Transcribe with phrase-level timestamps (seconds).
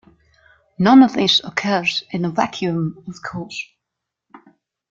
[0.79, 3.63] None of this occurs in a vacuum, of course.